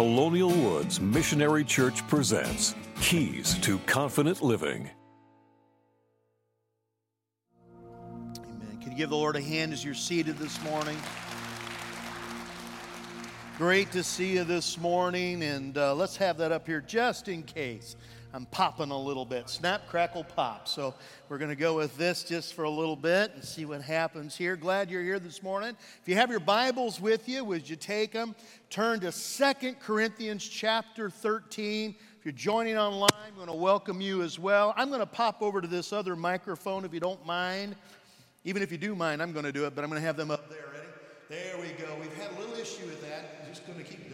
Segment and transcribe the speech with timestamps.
[0.00, 4.88] Colonial Woods Missionary Church presents Keys to Confident Living.
[8.38, 8.78] Amen.
[8.80, 10.96] Can you give the Lord a hand as you're seated this morning?
[13.58, 17.42] Great to see you this morning, and uh, let's have that up here just in
[17.42, 17.94] case.
[18.32, 19.48] I'm popping a little bit.
[19.48, 20.68] Snap, crackle, pop.
[20.68, 20.94] So
[21.28, 24.36] we're going to go with this just for a little bit and see what happens
[24.36, 24.54] here.
[24.54, 25.76] Glad you're here this morning.
[26.00, 28.36] If you have your Bibles with you, would you take them?
[28.68, 31.96] Turn to Second Corinthians chapter 13.
[32.18, 34.74] If you're joining online, I'm going to welcome you as well.
[34.76, 37.74] I'm going to pop over to this other microphone if you don't mind.
[38.44, 40.16] Even if you do mind, I'm going to do it, but I'm going to have
[40.16, 40.66] them up there.
[40.72, 40.86] Ready?
[41.28, 41.96] There we go.
[42.00, 43.40] We've had a little issue with that.
[43.42, 44.09] I'm just going to keep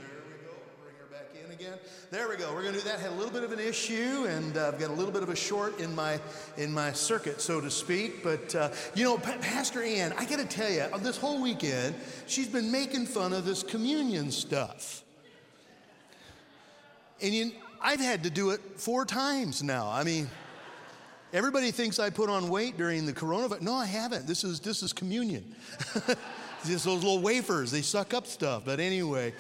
[1.61, 1.79] again.
[2.11, 2.53] There we go.
[2.53, 3.01] We're going to do that.
[3.01, 5.31] Had a little bit of an issue, and uh, I've got a little bit of
[5.31, 6.21] a short in my
[6.59, 8.23] in my circuit, so to speak.
[8.23, 11.95] But uh, you know, pa- Pastor Ann, I got to tell you, this whole weekend,
[12.27, 15.03] she's been making fun of this communion stuff,
[17.23, 19.91] and you, I've had to do it four times now.
[19.91, 20.29] I mean.
[21.33, 23.61] Everybody thinks I put on weight during the coronavirus.
[23.61, 24.29] No, I haven't.
[24.29, 25.57] This is this is communion.
[26.65, 28.63] Just those little wafers, they suck up stuff.
[28.65, 29.35] But anyway,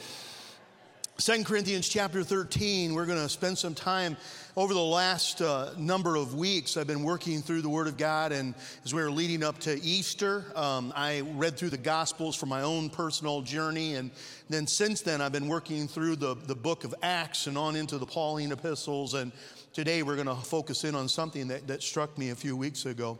[1.19, 4.19] Second Corinthians chapter 13, we're going to spend some time
[4.55, 6.77] over the last uh, number of weeks.
[6.77, 9.83] I've been working through the Word of God, and as we were leading up to
[9.83, 13.95] Easter, um, I read through the Gospels for my own personal journey.
[13.95, 14.11] And
[14.51, 17.97] then since then, I've been working through the, the book of Acts and on into
[17.97, 19.15] the Pauline epistles.
[19.15, 19.33] And
[19.73, 22.85] today, we're going to focus in on something that, that struck me a few weeks
[22.85, 23.19] ago.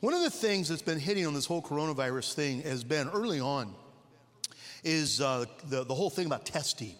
[0.00, 3.40] One of the things that's been hitting on this whole coronavirus thing has been early
[3.40, 3.74] on
[4.84, 6.94] is uh, the, the whole thing about testing.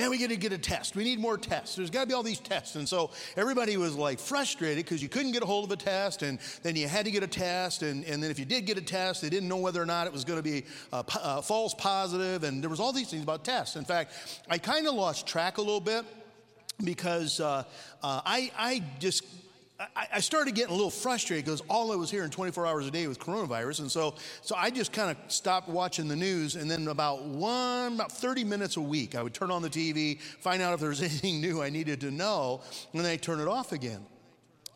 [0.00, 0.96] Man, we got to get a test.
[0.96, 1.76] We need more tests.
[1.76, 2.74] There's got to be all these tests.
[2.74, 6.22] And so everybody was like frustrated because you couldn't get a hold of a test,
[6.22, 7.82] and then you had to get a test.
[7.82, 10.06] And, and then if you did get a test, they didn't know whether or not
[10.06, 12.44] it was going to be uh, uh, false positive.
[12.44, 13.76] And there was all these things about tests.
[13.76, 14.14] In fact,
[14.48, 16.06] I kind of lost track a little bit
[16.82, 17.64] because uh,
[18.02, 19.24] uh I, I just
[19.96, 22.90] I, I started getting a little frustrated because all I was hearing 24 hours a
[22.90, 23.80] day was coronavirus.
[23.80, 26.56] And so, so I just kind of stopped watching the news.
[26.56, 30.20] And then about one, about 30 minutes a week, I would turn on the TV,
[30.20, 32.60] find out if there was anything new I needed to know,
[32.92, 34.04] and then I turn it off again.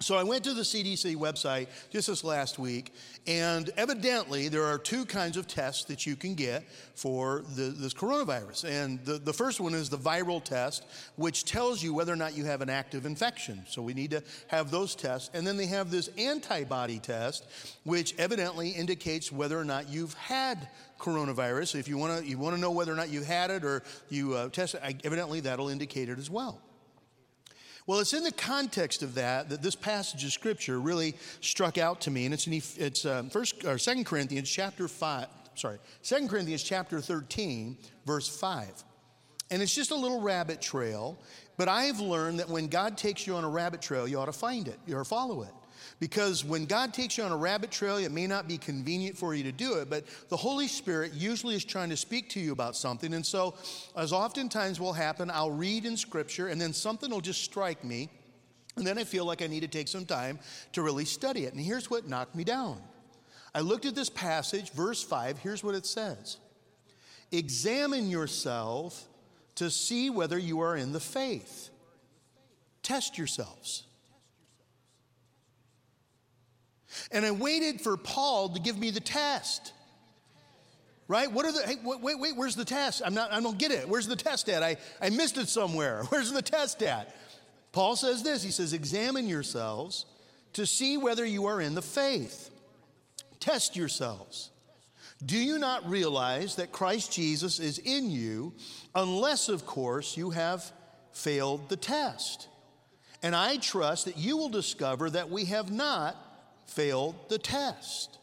[0.01, 2.93] So I went to the CDC website just this last week,
[3.27, 7.95] and evidently there are two kinds of tests that you can get for the, this
[7.95, 8.65] coronavirus.
[8.65, 10.85] And the, the first one is the viral test,
[11.17, 13.65] which tells you whether or not you have an active infection.
[13.69, 15.31] So we need to have those tests.
[15.33, 17.47] And then they have this antibody test,
[17.85, 20.69] which evidently indicates whether or not you've had
[20.99, 21.77] coronavirus.
[21.77, 23.83] If you want to you want to know whether or not you've had it or
[24.09, 26.61] you uh, test it, evidently that'll indicate it as well.
[27.87, 32.01] Well, it's in the context of that that this passage of scripture really struck out
[32.03, 35.27] to me, and it's in it's uh, first or Second Corinthians chapter five.
[35.55, 38.73] Sorry, Second Corinthians chapter thirteen, verse five,
[39.51, 41.19] and it's just a little rabbit trail.
[41.57, 44.33] But I've learned that when God takes you on a rabbit trail, you ought to
[44.33, 45.53] find it, you ought to follow it.
[46.05, 49.35] Because when God takes you on a rabbit trail, it may not be convenient for
[49.35, 52.53] you to do it, but the Holy Spirit usually is trying to speak to you
[52.53, 53.15] about something.
[53.15, 53.55] And so,
[53.97, 58.11] as oftentimes will happen, I'll read in Scripture and then something will just strike me.
[58.77, 60.39] And then I feel like I need to take some time
[60.73, 61.55] to really study it.
[61.55, 62.83] And here's what knocked me down.
[63.55, 66.37] I looked at this passage, verse 5, here's what it says
[67.33, 69.07] Examine yourself
[69.55, 71.71] to see whether you are in the faith.
[72.83, 73.85] Test yourselves.
[77.11, 79.73] And I waited for Paul to give me the test.
[81.07, 81.31] Right?
[81.31, 83.03] What are the, hey, wait, wait, wait, where's the test?
[83.05, 83.89] I'm not, I don't get it.
[83.89, 84.63] Where's the test at?
[84.63, 86.05] I, I missed it somewhere.
[86.09, 87.15] Where's the test at?
[87.73, 90.07] Paul says this He says, Examine yourselves
[90.55, 92.51] to see whether you are in the faith.
[93.39, 94.51] Test yourselves.
[95.25, 98.55] Do you not realize that Christ Jesus is in you,
[98.95, 100.71] unless, of course, you have
[101.13, 102.49] failed the test?
[103.23, 106.17] And I trust that you will discover that we have not
[106.67, 108.19] failed the test.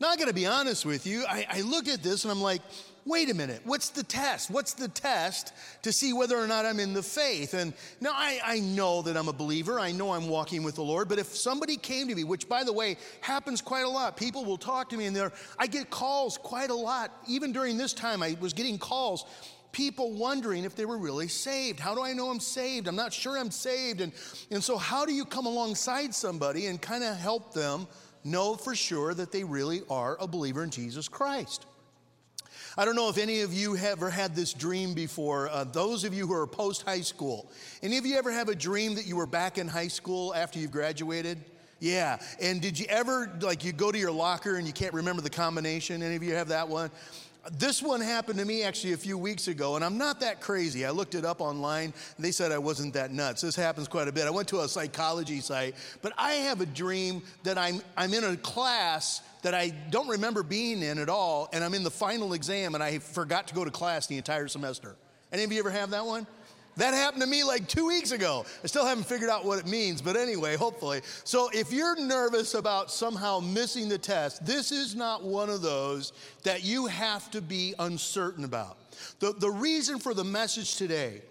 [0.00, 2.62] Now, I gotta be honest with you, I, I looked at this and I'm like,
[3.04, 4.50] wait a minute, what's the test?
[4.50, 7.54] What's the test to see whether or not I'm in the faith?
[7.54, 10.82] And now I, I know that I'm a believer, I know I'm walking with the
[10.82, 14.16] Lord, but if somebody came to me, which by the way happens quite a lot,
[14.16, 17.12] people will talk to me and they're, I get calls quite a lot.
[17.26, 19.24] Even during this time, I was getting calls
[19.72, 21.78] people wondering if they were really saved.
[21.78, 22.88] How do I know I'm saved?
[22.88, 24.00] I'm not sure I'm saved.
[24.00, 24.12] And,
[24.50, 27.86] and so, how do you come alongside somebody and kind of help them
[28.24, 31.66] know for sure that they really are a believer in Jesus Christ?
[32.76, 35.48] I don't know if any of you have ever had this dream before.
[35.48, 37.50] Uh, those of you who are post high school,
[37.82, 40.58] any of you ever have a dream that you were back in high school after
[40.58, 41.38] you've graduated?
[41.80, 42.18] Yeah.
[42.40, 45.30] And did you ever, like, you go to your locker and you can't remember the
[45.30, 46.02] combination?
[46.02, 46.90] Any of you have that one?
[47.52, 50.84] This one happened to me actually a few weeks ago, and I'm not that crazy.
[50.84, 53.40] I looked it up online, they said I wasn't that nuts.
[53.40, 54.26] This happens quite a bit.
[54.26, 58.24] I went to a psychology site, but I have a dream that I'm, I'm in
[58.24, 62.34] a class that I don't remember being in at all, and I'm in the final
[62.34, 64.96] exam, and I forgot to go to class the entire semester.
[65.32, 66.26] Any of you ever have that one?
[66.78, 68.46] That happened to me like two weeks ago.
[68.62, 71.00] I still haven't figured out what it means, but anyway, hopefully.
[71.24, 76.12] So if you're nervous about somehow missing the test, this is not one of those
[76.44, 78.78] that you have to be uncertain about.
[79.18, 81.22] The, the reason for the message today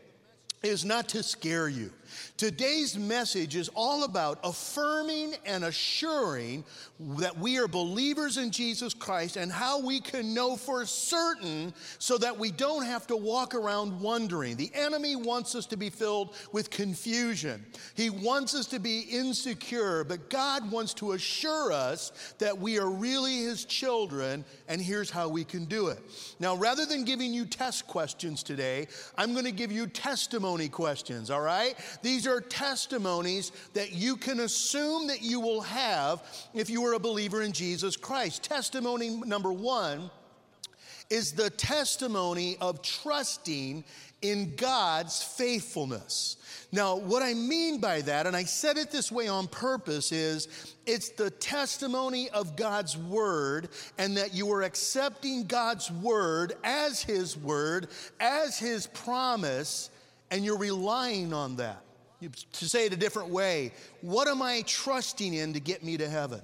[0.64, 1.92] is not to scare you.
[2.38, 6.64] Today's message is all about affirming and assuring
[7.00, 12.18] that we are believers in Jesus Christ and how we can know for certain so
[12.18, 14.56] that we don't have to walk around wondering.
[14.56, 17.66] The enemy wants us to be filled with confusion,
[17.96, 22.90] he wants us to be insecure, but God wants to assure us that we are
[22.90, 26.00] really his children, and here's how we can do it.
[26.40, 28.88] Now, rather than giving you test questions today,
[29.18, 31.76] I'm going to give you testimony questions, all right?
[32.08, 36.24] These are testimonies that you can assume that you will have
[36.54, 38.44] if you are a believer in Jesus Christ.
[38.44, 40.10] Testimony number one
[41.10, 43.84] is the testimony of trusting
[44.22, 46.38] in God's faithfulness.
[46.72, 50.48] Now, what I mean by that, and I said it this way on purpose, is
[50.86, 53.68] it's the testimony of God's word,
[53.98, 57.90] and that you are accepting God's word as His word,
[58.22, 59.90] as His promise,
[60.32, 61.84] and you're relying on that.
[62.20, 63.72] To say it a different way,
[64.02, 66.42] what am I trusting in to get me to heaven?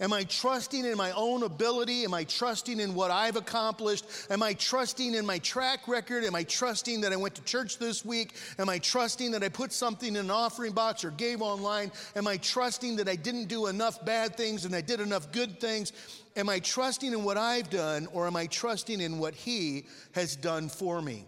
[0.00, 2.04] Am I trusting in my own ability?
[2.04, 4.06] Am I trusting in what I've accomplished?
[4.30, 6.24] Am I trusting in my track record?
[6.24, 8.34] Am I trusting that I went to church this week?
[8.58, 11.92] Am I trusting that I put something in an offering box or gave online?
[12.16, 15.60] Am I trusting that I didn't do enough bad things and I did enough good
[15.60, 15.92] things?
[16.36, 20.36] Am I trusting in what I've done or am I trusting in what He has
[20.36, 21.26] done for me?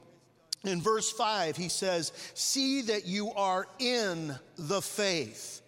[0.64, 5.60] In verse 5, he says, See that you are in the faith.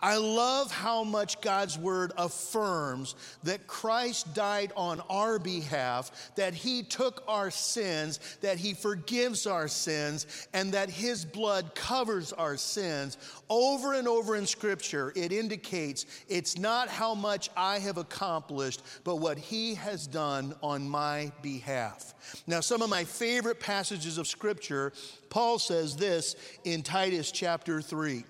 [0.00, 6.84] I love how much God's word affirms that Christ died on our behalf, that he
[6.84, 13.18] took our sins, that he forgives our sins, and that his blood covers our sins.
[13.48, 19.16] Over and over in scripture, it indicates it's not how much I have accomplished, but
[19.16, 22.14] what he has done on my behalf.
[22.46, 24.92] Now, some of my favorite passages of scripture,
[25.28, 28.24] Paul says this in Titus chapter 3.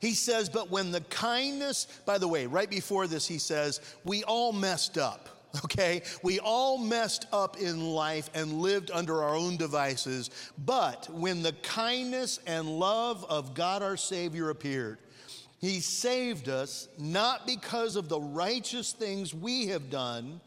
[0.00, 4.24] He says, But when the kindness, by the way, right before this, he says, We
[4.24, 5.28] all messed up.
[5.64, 10.30] Okay, we all messed up in life and lived under our own devices.
[10.64, 14.98] But when the kindness and love of God our Savior appeared,
[15.58, 20.40] He saved us not because of the righteous things we have done,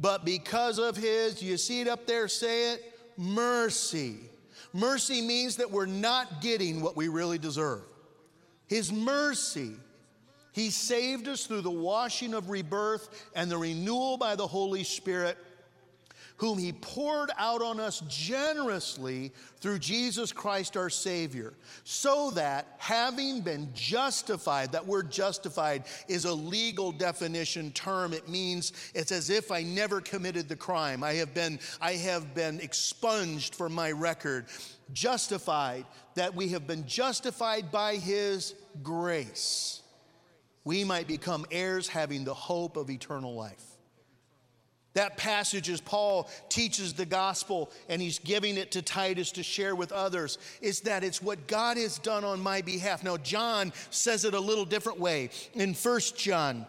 [0.00, 4.16] but because of His, you see it up there, say it, mercy.
[4.72, 7.82] Mercy means that we're not getting what we really deserve.
[8.70, 9.72] His mercy.
[10.52, 15.36] He saved us through the washing of rebirth and the renewal by the Holy Spirit,
[16.40, 21.52] whom He poured out on us generously through Jesus Christ our Savior,
[21.84, 28.14] so that having been justified, that word justified is a legal definition term.
[28.14, 31.04] It means it's as if I never committed the crime.
[31.04, 34.46] I have been, I have been expunged from my record
[34.94, 35.84] justified,
[36.14, 39.82] that we have been justified by His grace,
[40.64, 43.69] we might become heirs having the hope of eternal life.
[44.94, 49.76] That passage, as Paul teaches the gospel and he's giving it to Titus to share
[49.76, 53.04] with others, is that it's what God has done on my behalf.
[53.04, 55.30] Now, John says it a little different way.
[55.54, 56.66] In First John,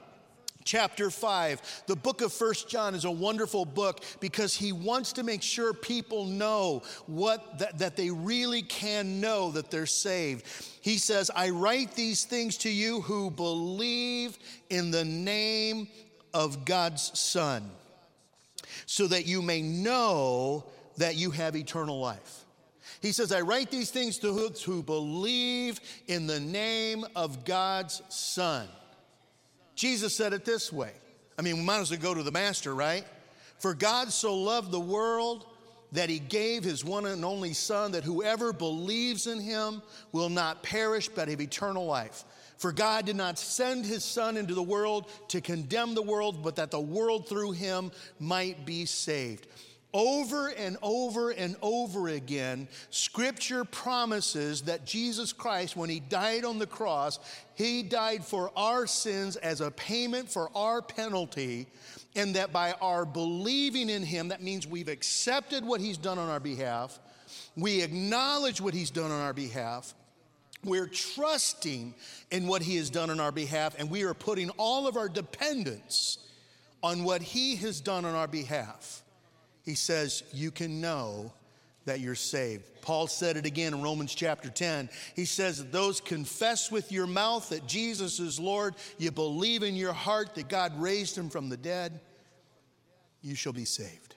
[0.64, 5.24] chapter 5 the book of first john is a wonderful book because he wants to
[5.24, 10.46] make sure people know what that, that they really can know that they're saved
[10.82, 14.38] he says i write these things to you who believe
[14.70, 15.88] in the name
[16.32, 17.68] of god's son
[18.92, 20.66] so that you may know
[20.98, 22.42] that you have eternal life
[23.02, 28.02] he says, I write these things to those who believe in the name of God's
[28.10, 28.68] Son.
[29.76, 30.92] Jesus said it this way.
[31.38, 33.04] I mean, we might as well go to the master, right?
[33.58, 35.46] For God so loved the world
[35.94, 39.82] that he gave his one and only Son, that whoever believes in him
[40.12, 42.24] will not perish but have eternal life.
[42.62, 46.58] For God did not send his Son into the world to condemn the world, but
[46.58, 49.48] that the world through him might be saved.
[49.96, 56.60] Over and over and over again, Scripture promises that Jesus Christ, when He died on
[56.60, 57.18] the cross,
[57.56, 61.66] He died for our sins as a payment for our penalty,
[62.16, 66.30] and that by our believing in Him, that means we've accepted what He's done on
[66.30, 67.00] our behalf,
[67.58, 69.96] we acknowledge what He's done on our behalf.
[70.64, 71.96] We're trusting
[72.30, 75.10] in what He has done on our behalf, and we are putting all of our
[75.10, 76.18] dependence
[76.84, 79.02] on what He has done on our behalf
[79.64, 81.34] he says, You can know
[81.86, 82.64] that you're saved.
[82.82, 84.90] Paul said it again in Romans chapter 10.
[85.16, 89.76] He says that those confess with your mouth that Jesus is Lord, you believe in
[89.76, 92.00] your heart that God raised him from the dead,
[93.22, 94.16] you shall be saved.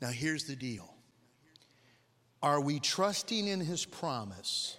[0.00, 0.92] Now, here's the deal
[2.42, 4.76] Are we trusting in his promise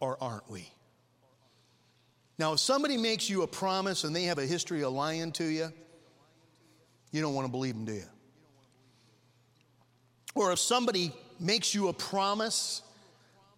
[0.00, 0.68] or aren't we?
[2.38, 5.44] Now, if somebody makes you a promise and they have a history of lying to
[5.44, 5.72] you,
[7.10, 8.04] you don't want to believe them, do you?
[10.34, 12.82] Or if somebody makes you a promise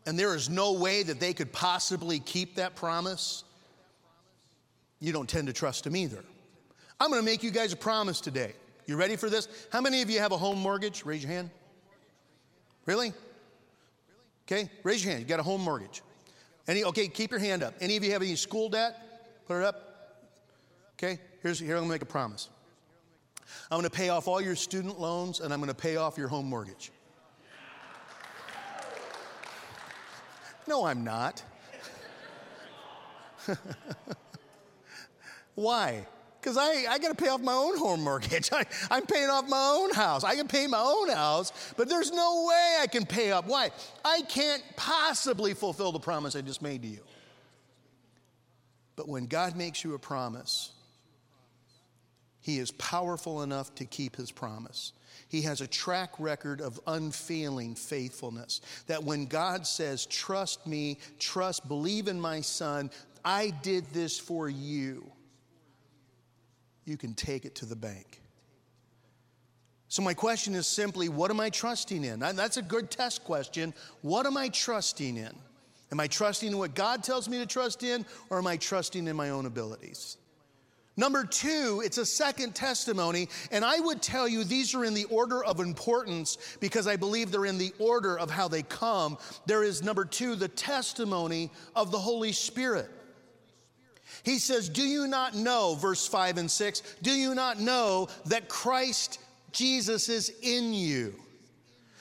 [0.07, 3.42] and there is no way that they could possibly keep that promise,
[5.00, 6.25] you don't tend to trust them either.
[7.00, 8.52] I'm gonna make you guys a promise today.
[8.87, 9.49] You ready for this?
[9.71, 11.04] How many of you have a home mortgage?
[11.04, 11.50] Raise your hand.
[12.87, 13.12] Really?
[14.47, 15.23] Okay, raise your hand.
[15.23, 16.02] You got a home mortgage.
[16.69, 17.75] Any, okay, keep your hand up.
[17.81, 19.47] Any of you have any school debt?
[19.47, 19.89] Put it up.
[20.95, 22.51] Okay, here's, here I'm gonna make a promise.
[23.71, 26.47] I'm to pay off all your student loans and I'm to pay off your home
[26.47, 26.93] mortgage.
[30.67, 31.43] No, I'm not.
[35.55, 36.07] Why?
[36.40, 38.50] Because I, I got to pay off my own home mortgage.
[38.52, 40.25] I, I'm paying off my own house.
[40.25, 43.47] I can pay my own house, but there's no way I can pay up.
[43.47, 43.71] Why?
[44.04, 47.00] I can't possibly fulfill the promise I just made to you.
[48.97, 50.73] But when God makes you a promise,
[52.40, 54.92] he is powerful enough to keep his promise.
[55.28, 58.61] He has a track record of unfailing faithfulness.
[58.87, 62.90] That when God says, Trust me, trust, believe in my son,
[63.25, 65.11] I did this for you,
[66.88, 68.21] you can take it to the bank.
[69.88, 72.21] So, my question is simply, what am I trusting in?
[72.21, 73.73] That's a good test question.
[74.02, 75.33] What am I trusting in?
[75.90, 79.07] Am I trusting in what God tells me to trust in, or am I trusting
[79.07, 80.18] in my own abilities?
[80.99, 85.04] Number two, it's a second testimony, and I would tell you these are in the
[85.04, 89.16] order of importance because I believe they're in the order of how they come.
[89.47, 92.90] There is number two, the testimony of the Holy Spirit.
[94.23, 98.49] He says, Do you not know, verse 5 and 6, do you not know that
[98.49, 99.21] Christ
[99.53, 101.15] Jesus is in you?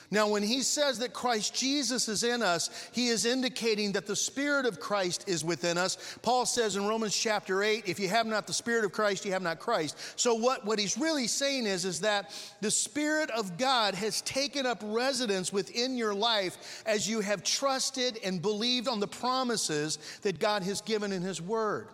[0.09, 4.15] Now, when he says that Christ Jesus is in us, he is indicating that the
[4.15, 6.17] Spirit of Christ is within us.
[6.21, 9.33] Paul says in Romans chapter 8, if you have not the Spirit of Christ, you
[9.33, 9.97] have not Christ.
[10.15, 14.65] So, what, what he's really saying is, is that the Spirit of God has taken
[14.65, 20.39] up residence within your life as you have trusted and believed on the promises that
[20.39, 21.89] God has given in his word.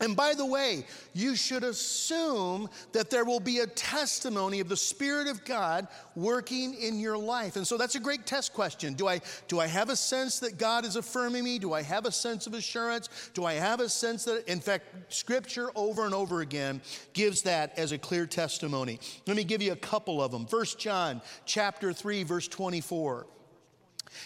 [0.00, 4.76] And by the way, you should assume that there will be a testimony of the
[4.76, 7.56] Spirit of God working in your life.
[7.56, 8.94] And so that's a great test question.
[8.94, 11.58] Do I, do I have a sense that God is affirming me?
[11.58, 13.10] Do I have a sense of assurance?
[13.34, 16.80] Do I have a sense that, in fact, Scripture over and over again
[17.12, 18.98] gives that as a clear testimony?
[19.26, 20.46] Let me give you a couple of them.
[20.46, 23.26] First John chapter 3, verse 24.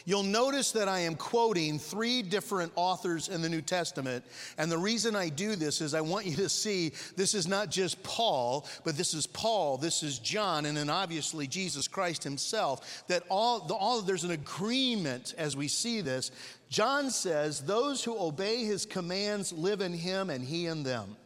[0.04, 4.24] You'll notice that I am quoting three different authors in the New Testament.
[4.58, 7.70] And the reason I do this is I want you to see this is not
[7.70, 13.04] just Paul, but this is Paul, this is John, and then obviously Jesus Christ himself.
[13.08, 16.30] That all, the, all there's an agreement as we see this.
[16.68, 21.16] John says, Those who obey his commands live in him and he in them.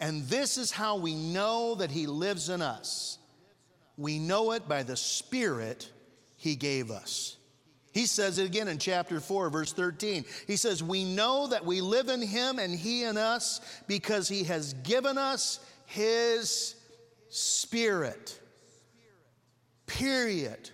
[0.00, 3.18] And this is how we know that he lives in us.
[3.96, 5.88] We know it by the Spirit
[6.36, 7.36] he gave us.
[7.94, 10.24] He says it again in chapter 4, verse 13.
[10.48, 14.42] He says, We know that we live in him and he in us because he
[14.44, 16.74] has given us his
[17.28, 18.40] spirit.
[19.86, 20.70] Period.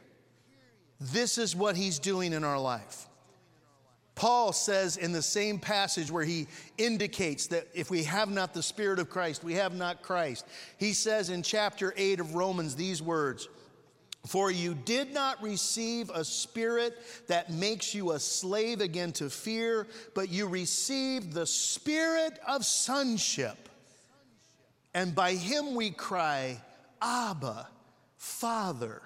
[0.99, 3.07] This is what he's doing in our life.
[4.15, 6.47] Paul says in the same passage where he
[6.79, 10.47] indicates that if we have not the Spirit of Christ, we have not Christ.
[10.79, 13.49] He says in chapter 8 of Romans these words
[14.27, 19.87] for you did not receive a spirit that makes you a slave again to fear,
[20.15, 23.69] but you received the spirit of sonship.
[24.93, 26.61] And by him we cry,
[27.01, 27.69] Abba,
[28.17, 29.03] Father.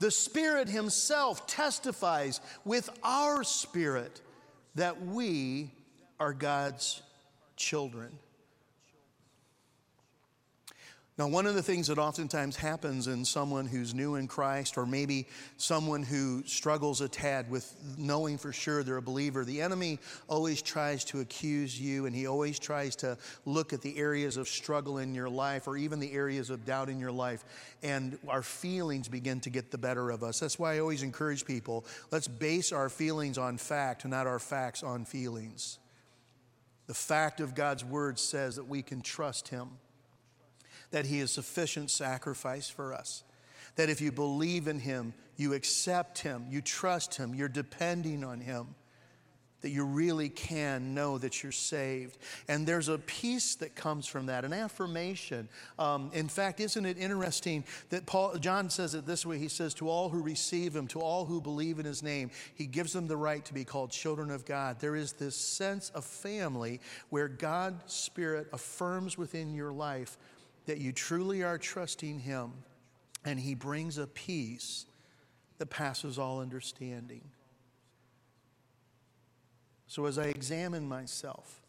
[0.00, 4.22] The Spirit Himself testifies with our spirit
[4.74, 5.70] that we
[6.18, 7.02] are God's
[7.56, 8.10] children.
[11.20, 14.86] Now, one of the things that oftentimes happens in someone who's new in Christ, or
[14.86, 15.26] maybe
[15.58, 19.98] someone who struggles a tad with knowing for sure they're a believer, the enemy
[20.28, 24.48] always tries to accuse you and he always tries to look at the areas of
[24.48, 27.44] struggle in your life or even the areas of doubt in your life.
[27.82, 30.40] And our feelings begin to get the better of us.
[30.40, 34.82] That's why I always encourage people let's base our feelings on fact, not our facts
[34.82, 35.80] on feelings.
[36.86, 39.68] The fact of God's word says that we can trust him
[40.90, 43.24] that He is sufficient sacrifice for us.
[43.76, 48.40] That if you believe in Him, you accept Him, you trust Him, you're depending on
[48.40, 48.74] Him,
[49.60, 52.18] that you really can know that you're saved.
[52.48, 55.48] And there's a peace that comes from that, an affirmation.
[55.78, 59.38] Um, in fact, isn't it interesting that Paul, John says it this way?
[59.38, 62.66] He says, To all who receive Him, to all who believe in His name, He
[62.66, 64.80] gives them the right to be called children of God.
[64.80, 66.80] There is this sense of family
[67.10, 70.16] where God's Spirit affirms within your life
[70.70, 72.52] that you truly are trusting Him
[73.24, 74.86] and He brings a peace
[75.58, 77.22] that passes all understanding.
[79.88, 81.60] So as I examine myself,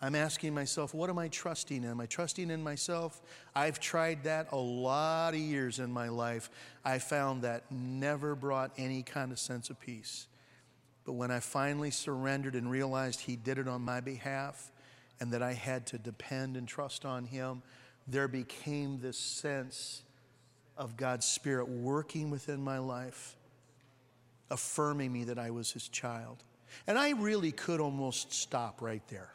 [0.00, 1.90] I'm asking myself, what am I trusting in?
[1.90, 3.20] Am I trusting in myself?
[3.56, 6.48] I've tried that a lot of years in my life.
[6.84, 10.28] I found that never brought any kind of sense of peace.
[11.04, 14.70] But when I finally surrendered and realized He did it on my behalf,
[15.20, 17.62] and that I had to depend and trust on Him,
[18.06, 20.02] there became this sense
[20.76, 23.36] of God's Spirit working within my life,
[24.50, 26.42] affirming me that I was His child.
[26.86, 29.32] And I really could almost stop right there.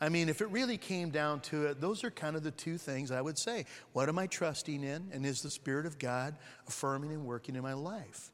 [0.00, 2.78] I mean, if it really came down to it, those are kind of the two
[2.78, 3.66] things I would say.
[3.92, 5.08] What am I trusting in?
[5.12, 6.36] And is the Spirit of God
[6.68, 8.30] affirming and working in my life?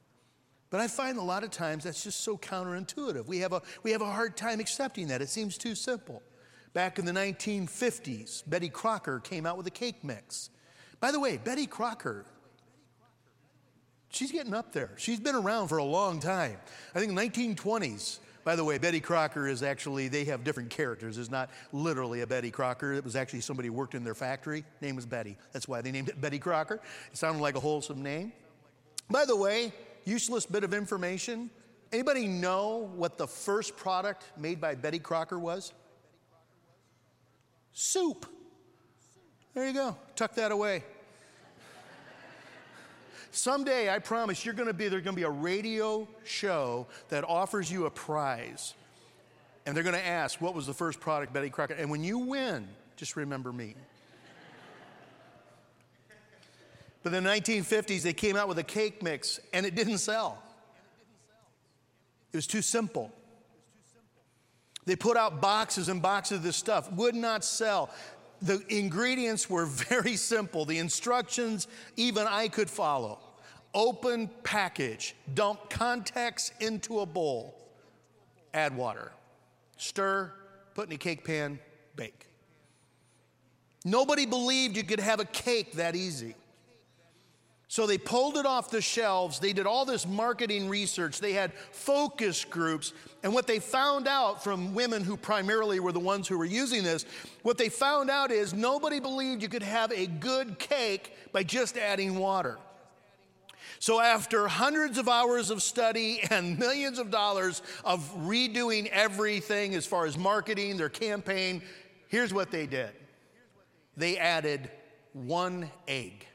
[0.75, 3.29] But I find a lot of times that's just so counterintuitive.
[3.29, 5.23] We have a, we have a hard time accepting that.
[5.23, 6.21] It seems too simple.
[6.73, 10.51] Back in the 1950s, Betty Crocker came out with a cake mix.
[10.99, 12.27] By the way, Betty Crocker,
[14.09, 14.91] she's getting up there.
[14.97, 16.57] She's been around for a long time.
[16.93, 18.19] I think 1920s.
[18.43, 21.19] By the way, Betty Crocker is actually, they have different characters.
[21.19, 22.95] It's not literally a Betty Crocker.
[22.95, 24.65] It was actually somebody who worked in their factory.
[24.81, 25.37] Name was Betty.
[25.53, 26.81] That's why they named it Betty Crocker.
[27.13, 28.33] It sounded like a wholesome name.
[29.09, 29.73] By the way,
[30.05, 31.51] useless bit of information.
[31.93, 35.73] Anybody know what the first product made by Betty Crocker was?
[37.73, 38.27] Soup.
[39.55, 39.97] There you go.
[40.17, 40.83] Tuck that away.
[43.31, 47.25] Someday, I promise, you're going to be there's going to be a radio show that
[47.25, 48.75] offers you a prize,
[49.67, 52.19] and they're going to ask, "What was the first product Betty Crocker?" And when you
[52.19, 53.75] win, just remember me.
[57.05, 60.43] But in the 1950s, they came out with a cake mix and it didn't sell.
[62.33, 63.13] It was too simple.
[64.87, 67.91] They put out boxes and boxes of this stuff, would not sell.
[68.41, 70.65] The ingredients were very simple.
[70.65, 73.21] The instructions, even I could follow.
[73.75, 77.55] Open package, dump contacts into a bowl,
[78.55, 79.13] add water,
[79.77, 80.33] stir,
[80.75, 81.59] put in a cake pan,
[81.97, 82.29] bake.
[83.85, 86.35] Nobody believed you could have a cake that easy.
[87.75, 89.41] So they pulled it off the shelves.
[89.41, 91.19] They did all this marketing research.
[91.19, 92.93] They had focus groups.
[93.25, 96.85] And what they found out from women who primarily were the ones who were using
[96.85, 97.05] this,
[97.43, 101.77] what they found out is nobody believed you could have a good cake by just
[101.77, 102.59] adding water.
[103.81, 109.85] So, after hundreds of hours of study and millions of dollars of redoing everything as
[109.85, 111.61] far as marketing, their campaign,
[112.07, 112.93] here's what they did
[113.97, 114.71] they added
[115.13, 116.29] one egg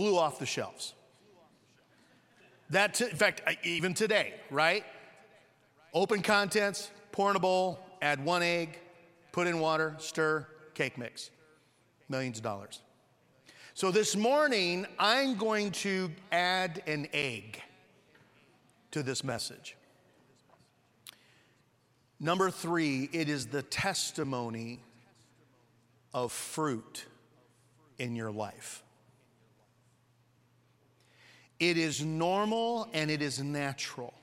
[0.00, 0.94] flew off the shelves.
[2.70, 4.82] That, t- in fact, even today, right?
[5.92, 8.78] Open contents, pour in a bowl, add one egg,
[9.30, 11.30] put in water, stir, cake mix.
[12.08, 12.80] Millions of dollars.
[13.74, 17.60] So this morning, I'm going to add an egg
[18.92, 19.76] to this message.
[22.18, 24.80] Number three, it is the testimony
[26.14, 27.04] of fruit
[27.98, 28.82] in your life.
[31.60, 34.14] It is normal and it is natural.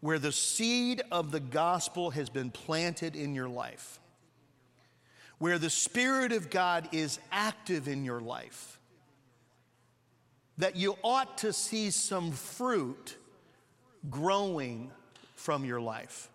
[0.00, 4.00] Where the seed of the gospel has been planted in your life,
[5.38, 8.78] where the Spirit of God is active in your life,
[10.58, 13.16] that you ought to see some fruit
[14.10, 14.90] growing
[15.36, 16.28] from your life.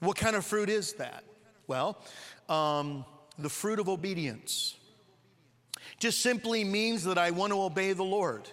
[0.00, 1.22] What kind of fruit is that?
[1.68, 2.02] Well,
[2.48, 3.04] um,
[3.38, 4.76] the fruit of obedience
[6.02, 8.48] just simply means that I want to obey the Lord.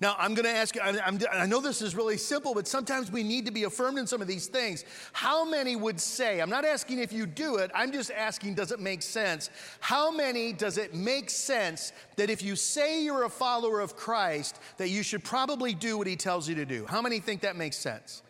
[0.00, 3.12] Now, I'm going to ask you, I, I, know this is really simple, but sometimes
[3.12, 4.86] we need to be affirmed in some of these things.
[5.12, 8.72] How many would say, I'm not asking if you do it, I'm just asking, does
[8.72, 9.50] it make sense?
[9.80, 14.58] How many does it make sense that if you say you're a follower of Christ,
[14.78, 16.86] that you should probably do what he tells you to do?
[16.88, 18.22] How many think that makes sense?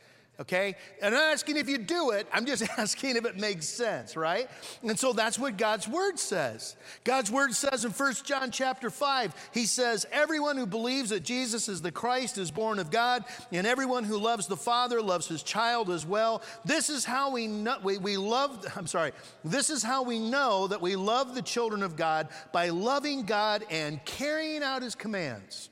[0.43, 0.75] Okay?
[1.01, 4.17] And I'm not asking if you do it, I'm just asking if it makes sense,
[4.17, 4.49] right?
[4.83, 6.77] And so that's what God's word says.
[7.05, 11.69] God's word says in 1 John chapter 5, he says, Everyone who believes that Jesus
[11.69, 15.43] is the Christ is born of God, and everyone who loves the Father loves his
[15.43, 16.43] child as well.
[16.65, 19.13] This is how we know we, we love, I'm sorry,
[19.45, 23.65] this is how we know that we love the children of God by loving God
[23.71, 25.71] and carrying out his commands.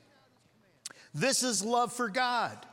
[1.13, 2.65] This is love for God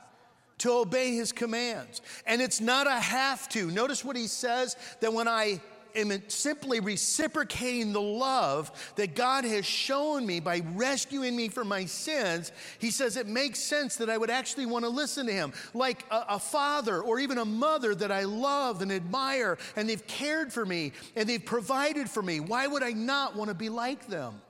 [0.58, 2.02] to obey his commands.
[2.26, 3.70] And it's not a have to.
[3.70, 5.60] Notice what he says that when I
[5.94, 11.84] am simply reciprocating the love that God has shown me by rescuing me from my
[11.84, 15.52] sins, he says it makes sense that I would actually want to listen to him.
[15.74, 20.06] Like a, a, father or even a mother that I love and admire, and they've
[20.06, 22.40] cared for me and they've provided for me.
[22.40, 24.40] Why would I not want to be like them?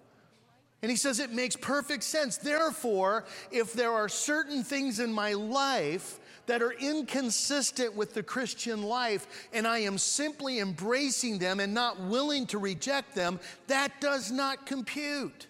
[0.83, 2.37] And he says it makes perfect sense.
[2.37, 8.83] Therefore, if there are certain things in my life that are inconsistent with the Christian
[8.83, 14.31] life, and I am simply embracing them and not willing to reject them, that does
[14.31, 15.47] not compute.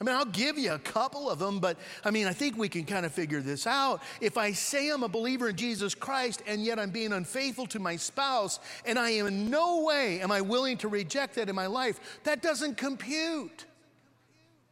[0.00, 2.68] I mean, I'll give you a couple of them, but I mean, I think we
[2.68, 4.02] can kind of figure this out.
[4.20, 7.78] If I say I'm a believer in Jesus Christ and yet I'm being unfaithful to
[7.78, 11.54] my spouse, and I am in no way am I willing to reject that in
[11.54, 13.66] my life, that doesn't compute.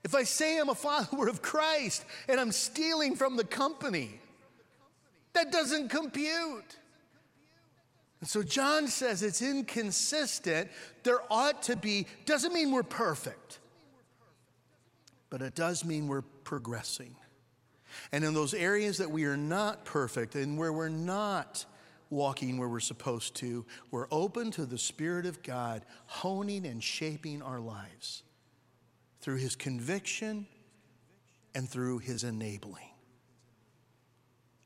[0.03, 4.21] If I say I'm a follower of Christ and I'm stealing from the company,
[5.35, 6.77] that doesn't compute.
[8.21, 10.71] And so John says it's inconsistent.
[11.03, 13.59] There ought to be, doesn't mean we're perfect,
[15.29, 17.15] but it does mean we're progressing.
[18.13, 21.65] And in those areas that we are not perfect and where we're not
[22.09, 27.41] walking where we're supposed to, we're open to the Spirit of God honing and shaping
[27.41, 28.25] our lives
[29.21, 30.47] through his conviction
[31.55, 32.89] and through his enabling.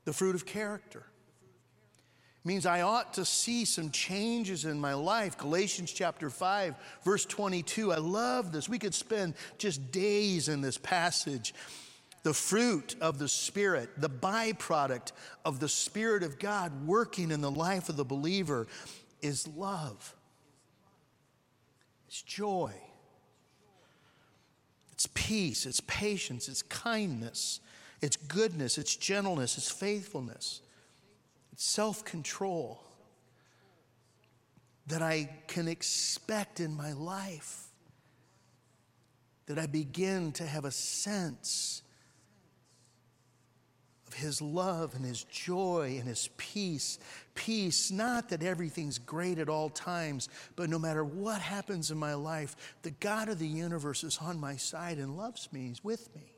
[0.05, 1.07] The fruit of character
[2.45, 5.39] means I ought to see some changes in my life.
[5.39, 7.93] Galatians chapter 5, verse 22.
[7.93, 8.69] I love this.
[8.69, 11.55] We could spend just days in this passage.
[12.23, 15.13] The fruit of the Spirit, the byproduct
[15.45, 18.67] of the Spirit of God working in the life of the believer
[19.23, 20.15] is love,
[22.07, 22.73] it's joy,
[24.95, 27.59] it's peace, it's patience, it's kindness,
[28.01, 30.61] it's goodness, it's gentleness, it's faithfulness,
[31.53, 32.81] it's self control
[34.87, 37.65] that I can expect in my life.
[39.47, 41.83] That I begin to have a sense
[44.15, 46.99] his love and his joy and his peace.
[47.35, 52.15] Peace, not that everything's great at all times, but no matter what happens in my
[52.15, 56.15] life, the God of the universe is on my side and loves me, he's with
[56.15, 56.33] me.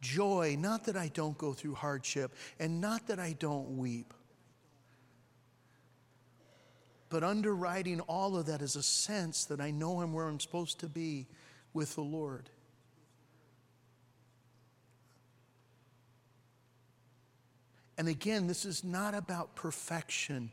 [0.00, 4.12] Joy, not that I don't go through hardship and not that I don't weep,
[7.08, 10.80] but underwriting all of that is a sense that I know I'm where I'm supposed
[10.80, 11.26] to be
[11.72, 12.50] with the Lord.
[17.98, 20.50] And again, this is not about perfection.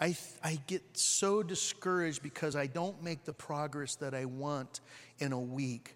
[0.00, 4.80] I, I get so discouraged because I don't make the progress that I want
[5.18, 5.94] in a week.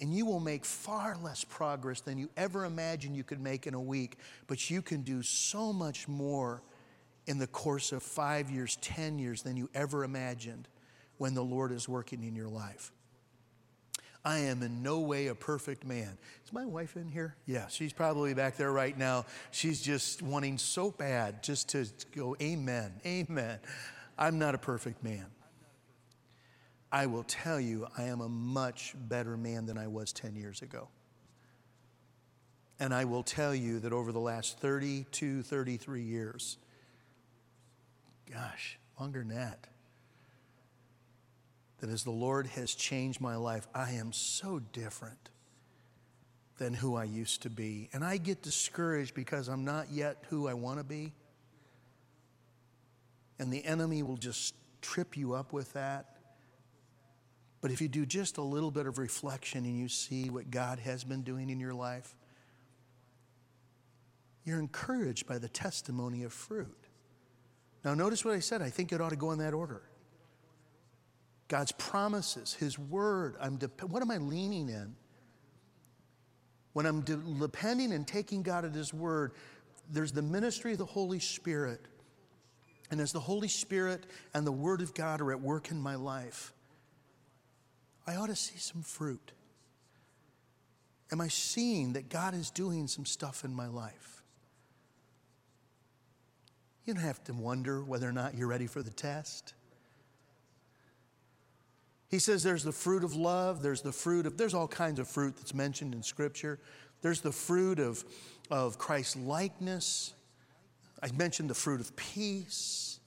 [0.00, 3.74] And you will make far less progress than you ever imagined you could make in
[3.74, 6.62] a week, but you can do so much more
[7.26, 10.68] in the course of five years, 10 years than you ever imagined
[11.18, 12.92] when the Lord is working in your life.
[14.24, 16.18] I am in no way a perfect man.
[16.44, 17.36] Is my wife in here?
[17.46, 19.24] Yeah, she's probably back there right now.
[19.50, 23.58] She's just wanting so bad just to go, Amen, Amen.
[24.18, 25.26] I'm not a perfect man.
[26.92, 30.60] I will tell you, I am a much better man than I was 10 years
[30.60, 30.88] ago.
[32.78, 36.58] And I will tell you that over the last 32, 33 years,
[38.30, 39.66] gosh, longer than that,
[41.80, 45.30] that as the Lord has changed my life, I am so different
[46.58, 47.88] than who I used to be.
[47.92, 51.14] And I get discouraged because I'm not yet who I want to be.
[53.38, 56.18] And the enemy will just trip you up with that.
[57.62, 60.78] But if you do just a little bit of reflection and you see what God
[60.80, 62.14] has been doing in your life,
[64.44, 66.88] you're encouraged by the testimony of fruit.
[67.84, 68.60] Now, notice what I said.
[68.60, 69.89] I think it ought to go in that order
[71.50, 73.36] God's promises, His word.
[73.40, 74.94] I'm dep- what am I leaning in?
[76.72, 79.32] When I'm de- depending and taking God at His word,
[79.90, 81.80] there's the ministry of the Holy Spirit.
[82.92, 85.96] And as the Holy Spirit and the Word of God are at work in my
[85.96, 86.52] life,
[88.06, 89.32] I ought to see some fruit.
[91.10, 94.22] Am I seeing that God is doing some stuff in my life?
[96.84, 99.54] You don't have to wonder whether or not you're ready for the test.
[102.10, 105.06] He says there's the fruit of love, there's the fruit of, there's all kinds of
[105.08, 106.58] fruit that's mentioned in Scripture.
[107.02, 108.04] There's the fruit of,
[108.50, 110.12] of Christ likeness.
[111.00, 112.98] I mentioned the fruit of peace.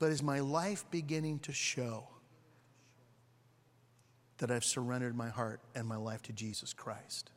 [0.00, 2.08] But is my life beginning to show
[4.38, 7.30] that I've surrendered my heart and my life to Jesus Christ?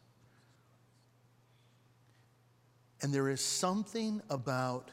[3.01, 4.89] And there is something about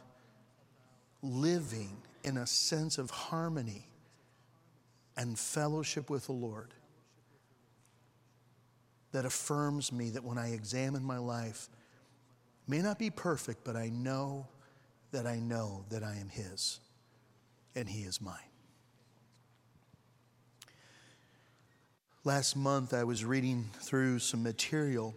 [1.22, 3.89] living in a sense of harmony
[5.20, 6.72] and fellowship with the Lord
[9.12, 11.68] that affirms me that when I examine my life,
[12.66, 14.46] may not be perfect, but I know
[15.12, 16.80] that I know that I am His
[17.76, 18.38] and He is mine.
[22.24, 25.14] Last month, I was reading through some material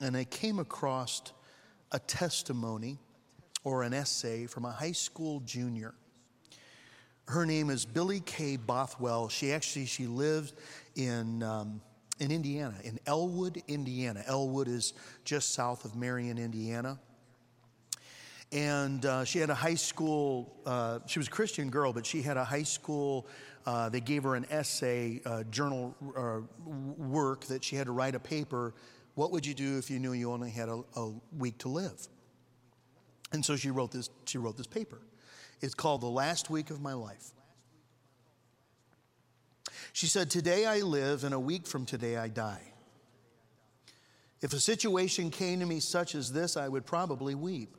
[0.00, 1.22] and I came across
[1.90, 3.00] a testimony
[3.64, 5.92] or an essay from a high school junior.
[7.26, 8.56] Her name is Billy K.
[8.56, 9.28] Bothwell.
[9.28, 10.52] She actually she lived
[10.94, 11.80] in um,
[12.20, 14.22] in Indiana, in Elwood, Indiana.
[14.26, 14.92] Elwood is
[15.24, 16.98] just south of Marion, Indiana.
[18.52, 22.22] And uh, she had a high school, uh, she was a Christian girl, but she
[22.22, 23.26] had a high school,
[23.66, 26.40] uh, they gave her an essay, journal uh,
[26.96, 28.74] work that she had to write a paper.
[29.16, 32.06] What would you do if you knew you only had a, a week to live?
[33.32, 35.00] And so she wrote this, she wrote this paper.
[35.64, 37.30] It's called The Last Week of My Life.
[39.94, 42.74] She said, Today I live, and a week from today I die.
[44.42, 47.78] If a situation came to me such as this, I would probably weep.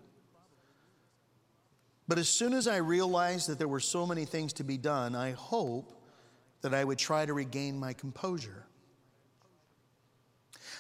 [2.08, 5.14] But as soon as I realized that there were so many things to be done,
[5.14, 5.94] I hope
[6.62, 8.66] that I would try to regain my composure.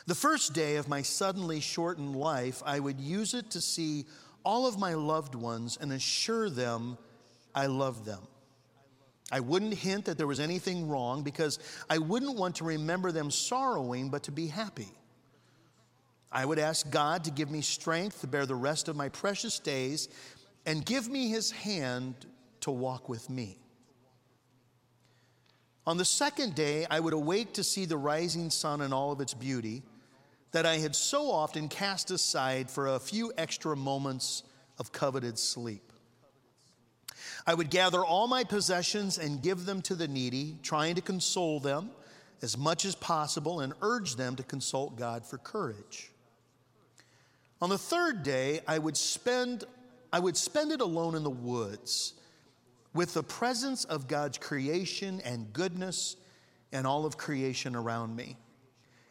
[0.07, 4.05] The first day of my suddenly shortened life, I would use it to see
[4.45, 6.97] all of my loved ones and assure them
[7.53, 8.19] I love them.
[9.31, 11.57] I wouldn't hint that there was anything wrong because
[11.89, 14.91] I wouldn't want to remember them sorrowing, but to be happy.
[16.31, 19.57] I would ask God to give me strength to bear the rest of my precious
[19.57, 20.09] days
[20.65, 22.13] and give me his hand
[22.61, 23.57] to walk with me.
[25.87, 29.21] On the second day, I would awake to see the rising sun in all of
[29.21, 29.83] its beauty
[30.55, 34.43] that I had so often cast aside for a few extra moments
[34.79, 35.91] of coveted sleep.
[37.45, 41.59] I would gather all my possessions and give them to the needy, trying to console
[41.59, 41.89] them
[42.41, 46.09] as much as possible and urge them to consult God for courage.
[47.61, 49.65] On the third day, I would spend
[50.13, 52.13] I would spend it alone in the woods
[52.93, 56.15] with the presence of God's creation and goodness
[56.71, 58.37] and all of creation around me.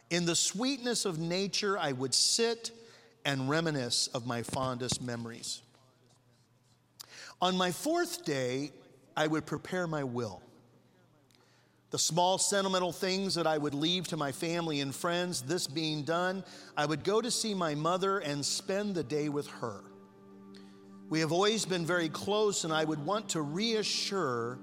[0.09, 2.71] In the sweetness of nature, I would sit
[3.25, 5.61] and reminisce of my fondest memories.
[7.41, 8.71] On my fourth day,
[9.17, 10.41] I would prepare my will.
[11.91, 16.03] The small sentimental things that I would leave to my family and friends, this being
[16.03, 16.43] done,
[16.75, 19.81] I would go to see my mother and spend the day with her.
[21.09, 24.59] We have always been very close, and I would want to reassure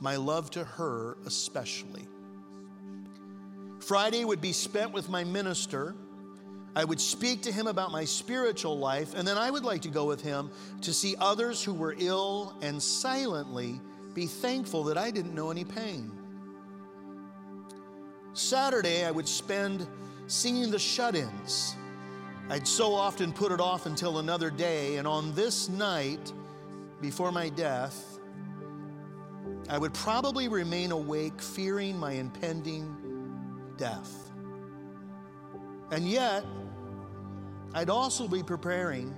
[0.00, 2.06] my love to her especially.
[3.86, 5.94] Friday would be spent with my minister.
[6.76, 9.90] I would speak to him about my spiritual life, and then I would like to
[9.90, 10.50] go with him
[10.82, 13.80] to see others who were ill and silently
[14.14, 16.10] be thankful that I didn't know any pain.
[18.32, 19.86] Saturday, I would spend
[20.26, 21.76] seeing the shut ins
[22.50, 26.32] I'd so often put it off until another day, and on this night,
[27.00, 28.18] before my death,
[29.70, 32.94] I would probably remain awake, fearing my impending
[33.76, 34.30] death.
[35.90, 36.44] And yet,
[37.74, 39.14] I'd also be preparing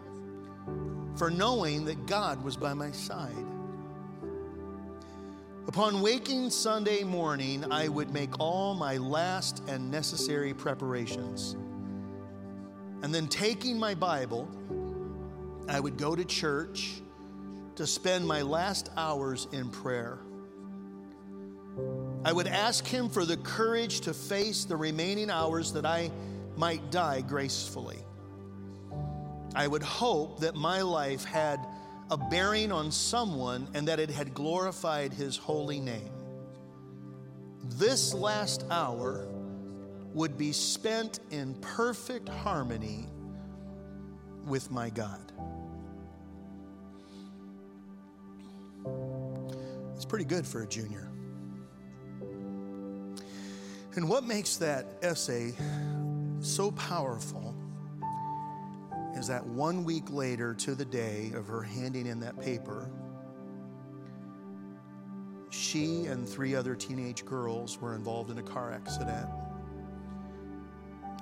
[1.16, 3.46] for knowing that God was by my side.
[5.68, 11.56] Upon waking Sunday morning, I would make all my last and necessary preparations.
[13.02, 14.48] And then taking my Bible,
[15.68, 17.02] I would go to church
[17.74, 20.18] to spend my last hours in prayer.
[22.26, 26.10] I would ask Him for the courage to face the remaining hours that I
[26.56, 28.00] might die gracefully.
[29.54, 31.64] I would hope that my life had
[32.10, 36.10] a bearing on someone and that it had glorified his holy name.
[37.62, 39.28] This last hour
[40.12, 43.06] would be spent in perfect harmony
[44.44, 45.32] with my God.
[49.94, 51.08] It's pretty good for a junior.
[53.96, 55.54] And what makes that essay
[56.40, 57.54] so powerful
[59.16, 62.90] is that one week later to the day of her handing in that paper,
[65.48, 69.30] she and three other teenage girls were involved in a car accident,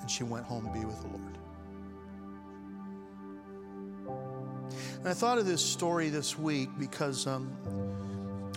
[0.00, 1.38] and she went home to be with the Lord.
[4.98, 7.56] And I thought of this story this week because um,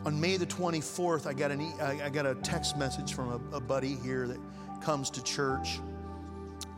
[0.08, 3.60] on May the 24th, I got, an I got a text message from a, a
[3.60, 4.40] buddy here that
[4.82, 5.82] comes to church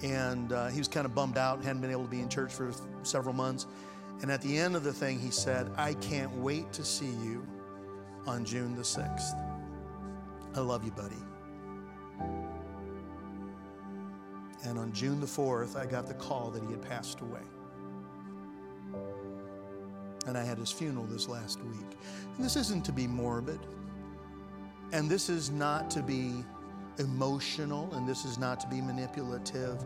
[0.01, 2.51] and uh, he was kind of bummed out, hadn't been able to be in church
[2.51, 2.71] for
[3.03, 3.67] several months.
[4.23, 7.45] And at the end of the thing, he said, I can't wait to see you
[8.25, 9.39] on June the 6th.
[10.55, 11.15] I love you, buddy.
[14.65, 17.43] And on June the 4th, I got the call that he had passed away.
[20.29, 21.97] And I had his funeral this last week.
[22.35, 23.59] And this isn't to be morbid,
[24.91, 26.45] and this is not to be
[26.99, 29.83] emotional, and this is not to be manipulative.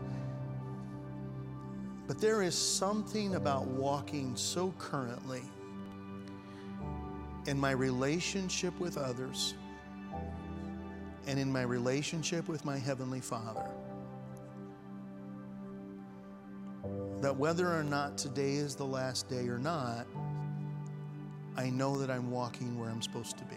[2.06, 5.40] But there is something about walking so currently
[7.46, 9.54] in my relationship with others
[11.26, 13.66] and in my relationship with my Heavenly Father
[17.24, 20.06] that whether or not today is the last day or not,
[21.56, 23.56] I know that I'm walking where I'm supposed to be.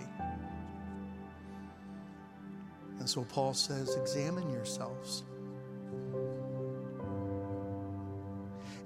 [3.00, 5.24] And so Paul says, examine yourselves.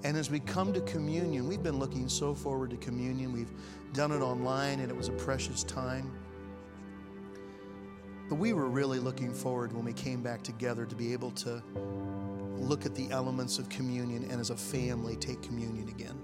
[0.04, 3.32] And as we come to communion, we've been looking so forward to communion.
[3.32, 3.52] We've
[3.92, 6.12] done it online, and it was a precious time.
[8.28, 11.62] But we were really looking forward when we came back together to be able to
[12.56, 16.18] look at the elements of communion and as a family take communion again.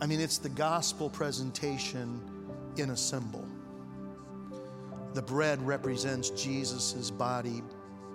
[0.00, 2.20] I mean, it's the gospel presentation
[2.76, 3.46] in a symbol.
[5.12, 7.62] The bread represents Jesus' body,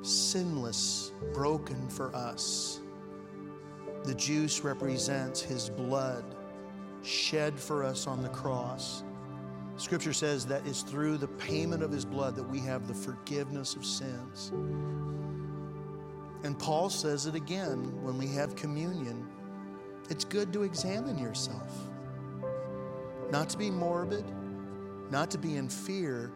[0.01, 2.79] sinless, broken for us.
[4.03, 6.23] The juice represents his blood,
[7.03, 9.03] shed for us on the cross.
[9.77, 13.75] Scripture says that it's through the payment of his blood that we have the forgiveness
[13.75, 14.51] of sins.
[16.43, 19.27] And Paul says it again when we have communion.
[20.09, 21.71] It's good to examine yourself,
[23.31, 24.25] not to be morbid,
[25.11, 26.31] not to be in fear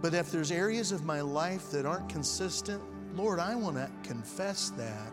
[0.00, 2.82] but if there's areas of my life that aren't consistent,
[3.14, 5.12] Lord, I want to confess that.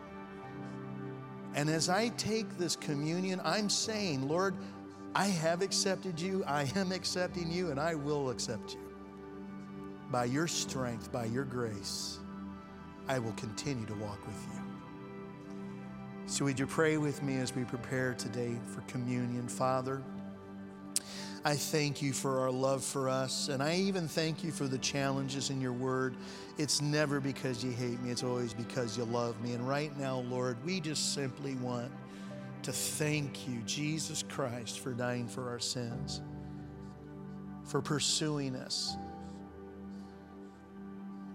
[1.56, 4.56] And as I take this communion, I'm saying, Lord,
[5.16, 8.80] I have accepted you, I am accepting you, and I will accept you.
[10.12, 12.20] By your strength, by your grace,
[13.10, 14.57] I will continue to walk with you.
[16.30, 19.48] So, would you pray with me as we prepare today for communion?
[19.48, 20.04] Father,
[21.46, 23.48] I thank you for our love for us.
[23.48, 26.18] And I even thank you for the challenges in your word.
[26.58, 29.54] It's never because you hate me, it's always because you love me.
[29.54, 31.90] And right now, Lord, we just simply want
[32.64, 36.20] to thank you, Jesus Christ, for dying for our sins,
[37.64, 38.98] for pursuing us.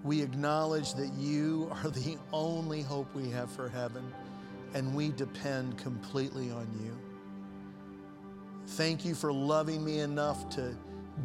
[0.04, 4.12] We acknowledge that you are the only hope we have for heaven,
[4.74, 6.96] and we depend completely on you.
[8.68, 10.74] Thank you for loving me enough to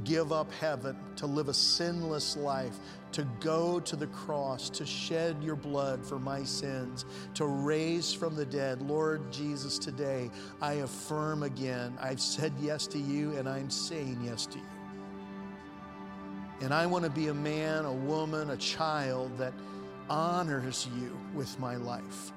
[0.04, 2.78] give up heaven, to live a sinless life,
[3.14, 8.36] to go to the cross, to shed your blood for my sins, to raise from
[8.36, 8.82] the dead.
[8.82, 10.30] Lord Jesus, today
[10.62, 14.66] I affirm again, I've said yes to you and I'm saying yes to you.
[16.60, 19.54] And I want to be a man, a woman, a child that
[20.10, 22.34] honors you with my life.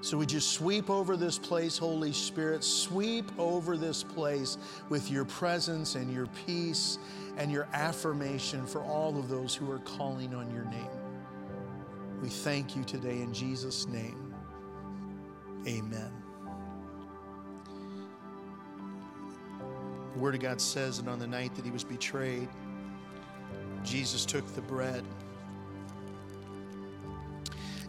[0.00, 2.62] So would you sweep over this place, Holy Spirit?
[2.62, 6.98] Sweep over this place with your presence and your peace
[7.36, 10.86] and your affirmation for all of those who are calling on your name.
[12.22, 14.34] We thank you today in Jesus' name.
[15.66, 16.12] Amen.
[20.14, 22.48] The Word of God says that on the night that he was betrayed,
[23.84, 25.04] Jesus took the bread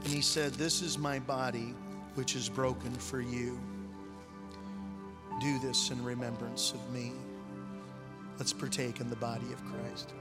[0.03, 1.73] and he said, This is my body
[2.17, 3.59] which is broken for you.
[5.39, 7.11] Do this in remembrance of me.
[8.39, 10.13] Let's partake in the body of Christ.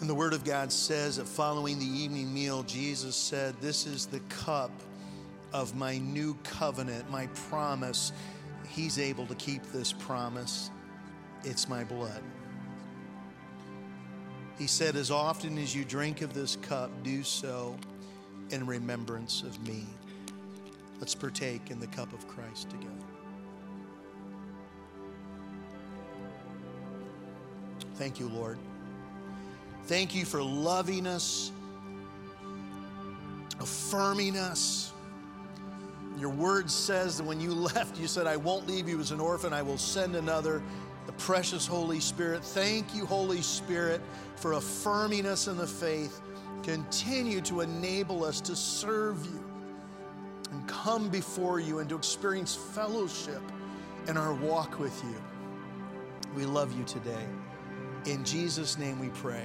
[0.00, 4.04] And the Word of God says that following the evening meal, Jesus said, This is
[4.04, 4.72] the cup
[5.54, 8.12] of my new covenant, my promise
[8.70, 10.70] He's able to keep this promise.
[11.44, 12.22] It's my blood.
[14.58, 17.76] He said, As often as you drink of this cup, do so
[18.50, 19.86] in remembrance of me.
[21.00, 22.90] Let's partake in the cup of Christ together.
[27.94, 28.58] Thank you, Lord.
[29.84, 31.50] Thank you for loving us,
[33.58, 34.92] affirming us.
[36.18, 39.20] Your word says that when you left, you said, I won't leave you as an
[39.20, 40.62] orphan, I will send another,
[41.06, 42.44] the precious Holy Spirit.
[42.44, 44.00] Thank you, Holy Spirit,
[44.36, 46.20] for affirming us in the faith.
[46.62, 49.44] Continue to enable us to serve you
[50.50, 53.42] and come before you and to experience fellowship
[54.08, 55.14] in our walk with you.
[56.34, 57.26] We love you today.
[58.06, 59.44] In Jesus' name we pray.